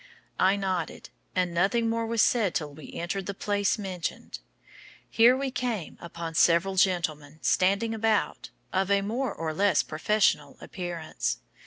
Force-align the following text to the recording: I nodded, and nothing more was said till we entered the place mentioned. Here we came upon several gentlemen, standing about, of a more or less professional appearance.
I 0.39 0.55
nodded, 0.55 1.11
and 1.35 1.53
nothing 1.53 1.87
more 1.87 2.07
was 2.07 2.23
said 2.23 2.55
till 2.55 2.73
we 2.73 2.91
entered 2.93 3.27
the 3.27 3.35
place 3.35 3.77
mentioned. 3.77 4.39
Here 5.07 5.37
we 5.37 5.51
came 5.51 5.99
upon 6.01 6.33
several 6.33 6.73
gentlemen, 6.75 7.37
standing 7.43 7.93
about, 7.93 8.49
of 8.73 8.89
a 8.89 9.03
more 9.03 9.31
or 9.31 9.53
less 9.53 9.83
professional 9.83 10.57
appearance. 10.59 11.37